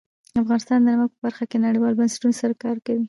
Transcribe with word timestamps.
افغانستان 0.41 0.79
د 0.83 0.87
نمک 0.93 1.11
په 1.13 1.19
برخه 1.25 1.43
کې 1.49 1.57
نړیوالو 1.65 1.99
بنسټونو 1.99 2.35
سره 2.41 2.53
کار 2.63 2.77
کوي. 2.85 2.99